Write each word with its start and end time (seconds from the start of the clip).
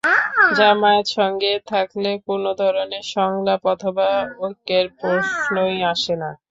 জামায়াত 0.57 1.07
সঙ্গে 1.17 1.51
থাকলে 1.67 2.11
কোনো 2.27 2.49
ধরনের 2.61 3.05
সংলাপ 3.15 3.61
অথবা 3.73 4.07
ঐক্যের 4.39 4.85
প্রশ্নই 4.99 5.77
আসে 5.93 6.13
না। 6.21 6.29